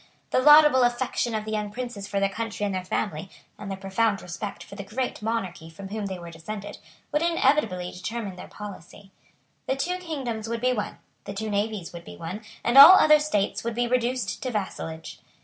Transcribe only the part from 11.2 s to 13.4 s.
the two navies would be one; and all other